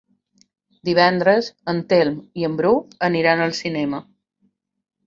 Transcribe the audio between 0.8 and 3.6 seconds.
Divendres en Telm i en Bru aniran al